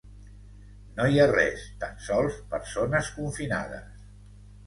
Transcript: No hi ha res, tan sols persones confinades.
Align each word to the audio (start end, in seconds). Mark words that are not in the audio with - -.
No 0.99 1.05
hi 1.09 1.19
ha 1.21 1.27
res, 1.31 1.65
tan 1.83 2.01
sols 2.07 2.39
persones 2.53 3.13
confinades. 3.19 4.03